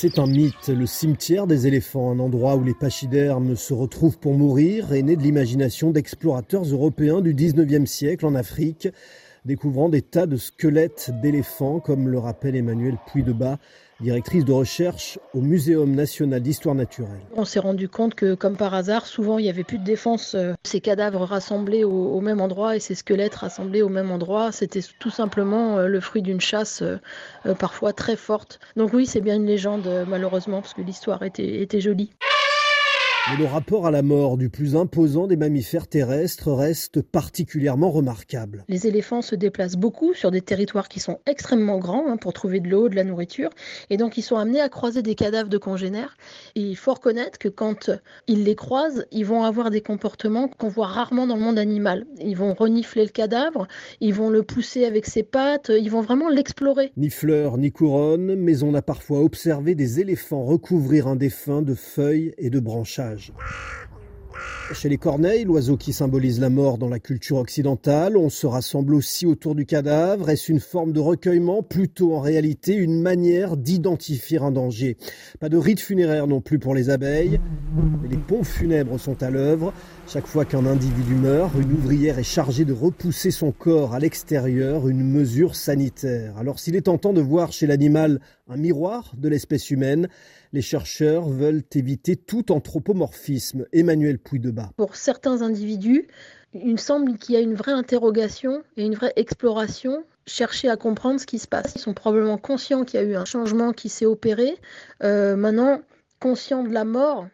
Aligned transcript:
C'est 0.00 0.20
un 0.20 0.28
mythe, 0.28 0.68
le 0.68 0.86
cimetière 0.86 1.48
des 1.48 1.66
éléphants, 1.66 2.12
un 2.12 2.20
endroit 2.20 2.54
où 2.54 2.62
les 2.62 2.72
pachydermes 2.72 3.56
se 3.56 3.74
retrouvent 3.74 4.20
pour 4.20 4.32
mourir, 4.32 4.92
est 4.92 5.02
né 5.02 5.16
de 5.16 5.22
l'imagination 5.22 5.90
d'explorateurs 5.90 6.62
européens 6.62 7.20
du 7.20 7.34
19e 7.34 7.84
siècle 7.84 8.24
en 8.24 8.36
Afrique, 8.36 8.86
découvrant 9.44 9.88
des 9.88 10.02
tas 10.02 10.26
de 10.26 10.36
squelettes 10.36 11.10
d'éléphants, 11.20 11.80
comme 11.80 12.08
le 12.08 12.18
rappelle 12.20 12.54
Emmanuel 12.54 12.96
Puy-de-Bas, 13.08 13.58
directrice 14.00 14.44
de 14.44 14.52
recherche 14.52 15.18
au 15.34 15.40
Muséum 15.40 15.94
national 15.94 16.40
d'histoire 16.40 16.74
naturelle. 16.74 17.20
On 17.34 17.44
s'est 17.44 17.58
rendu 17.58 17.88
compte 17.88 18.14
que, 18.14 18.34
comme 18.34 18.56
par 18.56 18.74
hasard, 18.74 19.06
souvent 19.06 19.38
il 19.38 19.42
n'y 19.42 19.50
avait 19.50 19.64
plus 19.64 19.78
de 19.78 19.84
défense. 19.84 20.34
Euh, 20.34 20.52
ces 20.62 20.80
cadavres 20.80 21.24
rassemblés 21.24 21.84
au, 21.84 22.20
même 22.20 22.40
endroit 22.40 22.76
et 22.76 22.80
ces 22.80 22.94
squelettes 22.94 23.34
rassemblés 23.34 23.82
au 23.82 23.88
même 23.88 24.10
endroit, 24.10 24.52
c'était 24.52 24.82
tout 24.98 25.10
simplement 25.10 25.78
euh, 25.78 25.86
le 25.86 26.00
fruit 26.00 26.22
d'une 26.22 26.40
chasse 26.40 26.82
euh, 26.82 27.54
parfois 27.54 27.92
très 27.92 28.16
forte. 28.16 28.60
Donc 28.76 28.92
oui, 28.92 29.06
c'est 29.06 29.20
bien 29.20 29.36
une 29.36 29.46
légende, 29.46 29.88
malheureusement, 30.06 30.60
parce 30.60 30.74
que 30.74 30.82
l'histoire 30.82 31.22
était, 31.22 31.62
était 31.62 31.80
jolie. 31.80 32.10
Mais 33.30 33.44
le 33.44 33.44
rapport 33.44 33.86
à 33.86 33.90
la 33.90 34.00
mort 34.00 34.38
du 34.38 34.48
plus 34.48 34.74
imposant 34.74 35.26
des 35.26 35.36
mammifères 35.36 35.86
terrestres 35.86 36.50
reste 36.50 37.02
particulièrement 37.02 37.90
remarquable. 37.90 38.64
Les 38.68 38.86
éléphants 38.86 39.20
se 39.20 39.34
déplacent 39.34 39.76
beaucoup 39.76 40.14
sur 40.14 40.30
des 40.30 40.40
territoires 40.40 40.88
qui 40.88 40.98
sont 40.98 41.18
extrêmement 41.26 41.78
grands 41.78 42.06
hein, 42.08 42.16
pour 42.16 42.32
trouver 42.32 42.60
de 42.60 42.68
l'eau, 42.68 42.88
de 42.88 42.94
la 42.94 43.04
nourriture, 43.04 43.50
et 43.90 43.98
donc 43.98 44.16
ils 44.16 44.22
sont 44.22 44.36
amenés 44.36 44.62
à 44.62 44.70
croiser 44.70 45.02
des 45.02 45.14
cadavres 45.14 45.50
de 45.50 45.58
congénères. 45.58 46.16
Et 46.54 46.62
il 46.62 46.76
faut 46.76 46.94
reconnaître 46.94 47.38
que 47.38 47.48
quand 47.48 47.90
ils 48.28 48.44
les 48.44 48.54
croisent, 48.54 49.04
ils 49.12 49.26
vont 49.26 49.42
avoir 49.42 49.70
des 49.70 49.82
comportements 49.82 50.48
qu'on 50.48 50.68
voit 50.68 50.86
rarement 50.86 51.26
dans 51.26 51.36
le 51.36 51.42
monde 51.42 51.58
animal. 51.58 52.06
Ils 52.20 52.36
vont 52.36 52.54
renifler 52.54 53.04
le 53.04 53.10
cadavre, 53.10 53.68
ils 54.00 54.14
vont 54.14 54.30
le 54.30 54.42
pousser 54.42 54.86
avec 54.86 55.04
ses 55.04 55.22
pattes, 55.22 55.70
ils 55.70 55.90
vont 55.90 56.00
vraiment 56.00 56.30
l'explorer. 56.30 56.92
Ni 56.96 57.10
fleurs, 57.10 57.58
ni 57.58 57.72
couronnes, 57.72 58.36
mais 58.36 58.62
on 58.62 58.72
a 58.72 58.80
parfois 58.80 59.20
observé 59.20 59.74
des 59.74 60.00
éléphants 60.00 60.44
recouvrir 60.44 61.08
un 61.08 61.16
défunt 61.16 61.60
de 61.60 61.74
feuilles 61.74 62.32
et 62.38 62.48
de 62.48 62.60
branchages. 62.60 63.17
English. 63.18 63.30
Chez 64.72 64.88
les 64.90 64.98
corneilles, 64.98 65.44
l'oiseau 65.44 65.76
qui 65.76 65.92
symbolise 65.92 66.40
la 66.40 66.50
mort 66.50 66.76
dans 66.76 66.88
la 66.88 66.98
culture 66.98 67.38
occidentale, 67.38 68.16
on 68.16 68.28
se 68.28 68.46
rassemble 68.46 68.94
aussi 68.94 69.24
autour 69.24 69.54
du 69.54 69.64
cadavre. 69.64 70.28
Est-ce 70.28 70.52
une 70.52 70.60
forme 70.60 70.92
de 70.92 71.00
recueillement 71.00 71.62
Plutôt 71.62 72.14
en 72.14 72.20
réalité 72.20 72.74
une 72.74 73.00
manière 73.00 73.56
d'identifier 73.56 74.38
un 74.38 74.50
danger? 74.50 74.98
Pas 75.40 75.48
de 75.48 75.56
rite 75.56 75.80
funéraire 75.80 76.26
non 76.26 76.42
plus 76.42 76.58
pour 76.58 76.74
les 76.74 76.90
abeilles, 76.90 77.40
mais 78.02 78.08
les 78.08 78.18
ponts 78.18 78.44
funèbres 78.44 79.00
sont 79.00 79.22
à 79.22 79.30
l'œuvre. 79.30 79.72
Chaque 80.06 80.26
fois 80.26 80.44
qu'un 80.44 80.66
individu 80.66 81.14
meurt, 81.14 81.54
une 81.54 81.72
ouvrière 81.72 82.18
est 82.18 82.22
chargée 82.22 82.64
de 82.64 82.72
repousser 82.72 83.30
son 83.30 83.52
corps 83.52 83.94
à 83.94 83.98
l'extérieur, 83.98 84.88
une 84.88 85.02
mesure 85.02 85.56
sanitaire. 85.56 86.36
Alors 86.36 86.58
s'il 86.58 86.76
est 86.76 86.82
tentant 86.82 87.14
de 87.14 87.20
voir 87.22 87.52
chez 87.52 87.66
l'animal 87.66 88.20
un 88.48 88.56
miroir 88.56 89.12
de 89.16 89.28
l'espèce 89.28 89.70
humaine, 89.70 90.08
les 90.52 90.62
chercheurs 90.62 91.28
veulent 91.28 91.62
éviter 91.74 92.16
tout 92.16 92.50
anthropomorphisme. 92.52 93.66
Emmanuel 93.72 94.18
Pouy-de-Bas. 94.28 94.70
Pour 94.76 94.96
certains 94.96 95.42
individus, 95.42 96.06
il 96.54 96.78
semble 96.78 97.16
qu'il 97.18 97.34
y 97.34 97.38
a 97.38 97.40
une 97.40 97.54
vraie 97.54 97.72
interrogation 97.72 98.62
et 98.76 98.84
une 98.84 98.94
vraie 98.94 99.12
exploration 99.16 100.04
chercher 100.26 100.68
à 100.68 100.76
comprendre 100.76 101.18
ce 101.18 101.26
qui 101.26 101.38
se 101.38 101.48
passe. 101.48 101.72
Ils 101.74 101.80
sont 101.80 101.94
probablement 101.94 102.38
conscients 102.38 102.84
qu'il 102.84 103.00
y 103.00 103.02
a 103.02 103.06
eu 103.06 103.16
un 103.16 103.24
changement 103.24 103.72
qui 103.72 103.88
s'est 103.88 104.06
opéré. 104.06 104.56
Euh, 105.02 105.36
maintenant, 105.36 105.80
conscients 106.20 106.62
de 106.62 106.72
la 106.72 106.84
mort, 106.84 107.26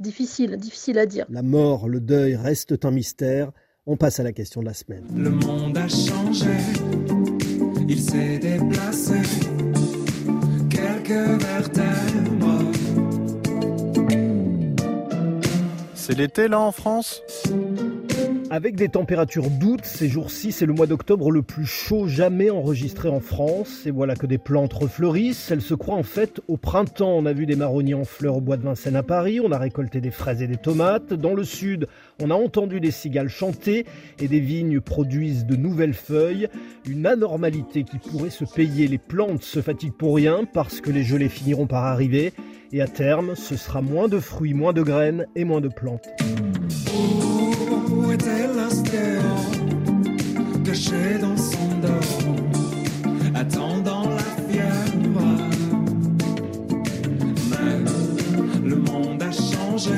difficile, 0.00 0.56
difficile 0.56 0.98
à 0.98 1.06
dire. 1.06 1.26
La 1.28 1.42
mort, 1.42 1.88
le 1.88 2.00
deuil 2.00 2.36
restent 2.36 2.84
un 2.84 2.90
mystère. 2.90 3.52
On 3.86 3.96
passe 3.96 4.20
à 4.20 4.22
la 4.22 4.32
question 4.32 4.60
de 4.60 4.66
la 4.66 4.74
semaine. 4.74 5.04
Le 5.14 5.30
monde 5.30 5.76
a 5.76 5.88
changé, 5.88 6.56
il 7.88 8.00
s'est 8.00 8.38
déplacé, 8.38 9.20
quelques 10.70 11.42
C'est 16.04 16.18
l'été 16.18 16.48
là 16.48 16.58
en 16.58 16.72
France? 16.72 17.22
Avec 18.50 18.74
des 18.74 18.88
températures 18.88 19.48
d'août, 19.50 19.82
ces 19.84 20.08
jours-ci, 20.08 20.50
c'est 20.50 20.66
le 20.66 20.72
mois 20.72 20.88
d'octobre 20.88 21.30
le 21.30 21.42
plus 21.42 21.64
chaud 21.64 22.08
jamais 22.08 22.50
enregistré 22.50 23.08
en 23.08 23.20
France. 23.20 23.86
Et 23.86 23.92
voilà 23.92 24.16
que 24.16 24.26
des 24.26 24.36
plantes 24.36 24.72
refleurissent. 24.72 25.52
Elles 25.52 25.62
se 25.62 25.74
croient 25.74 25.94
en 25.94 26.02
fait 26.02 26.40
au 26.48 26.56
printemps. 26.56 27.14
On 27.16 27.24
a 27.24 27.32
vu 27.32 27.46
des 27.46 27.54
marronniers 27.54 27.94
en 27.94 28.04
fleurs 28.04 28.38
au 28.38 28.40
bois 28.40 28.56
de 28.56 28.64
Vincennes 28.64 28.96
à 28.96 29.04
Paris. 29.04 29.38
On 29.38 29.52
a 29.52 29.58
récolté 29.58 30.00
des 30.00 30.10
fraises 30.10 30.42
et 30.42 30.48
des 30.48 30.56
tomates. 30.56 31.12
Dans 31.14 31.34
le 31.34 31.44
sud, 31.44 31.86
on 32.20 32.32
a 32.32 32.34
entendu 32.34 32.80
des 32.80 32.90
cigales 32.90 33.28
chanter 33.28 33.86
et 34.18 34.26
des 34.26 34.40
vignes 34.40 34.80
produisent 34.80 35.46
de 35.46 35.54
nouvelles 35.54 35.94
feuilles. 35.94 36.48
Une 36.84 37.06
anormalité 37.06 37.84
qui 37.84 37.98
pourrait 37.98 38.30
se 38.30 38.44
payer. 38.44 38.88
Les 38.88 38.98
plantes 38.98 39.44
se 39.44 39.62
fatiguent 39.62 39.96
pour 39.96 40.16
rien 40.16 40.40
parce 40.52 40.80
que 40.80 40.90
les 40.90 41.04
gelées 41.04 41.28
finiront 41.28 41.68
par 41.68 41.84
arriver. 41.84 42.32
Et 42.74 42.80
à 42.80 42.86
terme, 42.86 43.34
ce 43.36 43.54
sera 43.54 43.82
moins 43.82 44.08
de 44.08 44.18
fruits, 44.18 44.54
moins 44.54 44.72
de 44.72 44.82
graines 44.82 45.26
et 45.36 45.44
moins 45.44 45.60
de 45.60 45.68
plantes. 45.68 46.08
Où 47.90 48.10
était 48.10 48.46
l'astéro 48.46 49.36
caché 50.64 51.18
dans 51.20 51.36
son 51.36 51.68
dos, 51.82 53.10
attendant 53.34 54.08
la 54.08 54.22
fièvre 54.48 55.20
Mais 57.50 58.66
le 58.66 58.76
monde 58.76 59.22
a 59.22 59.32
changé. 59.32 59.90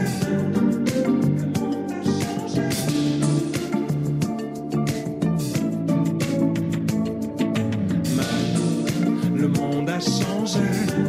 Mais 8.16 9.38
le 9.38 9.46
monde 9.46 9.88
a 9.88 10.00
changé. 10.00 11.03